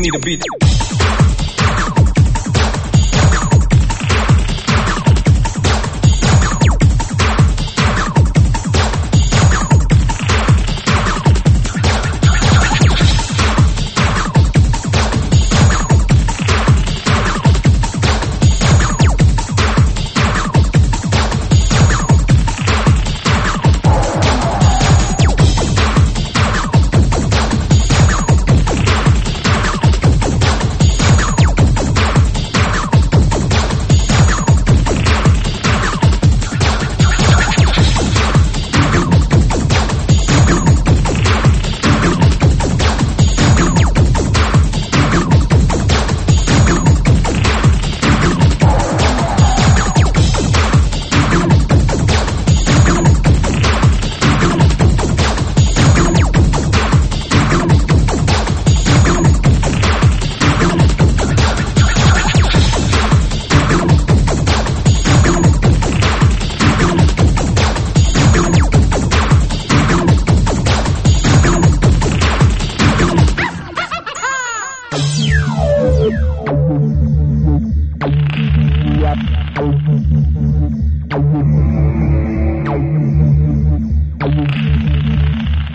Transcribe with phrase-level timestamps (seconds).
[0.00, 0.79] need a beat.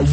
[0.00, 0.06] You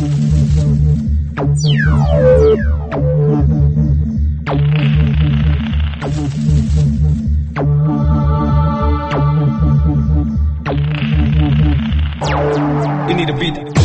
[13.15, 13.76] need a beat.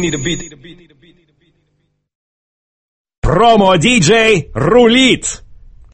[0.00, 0.40] Need a beat.
[3.20, 5.42] Промо-диджей рулит!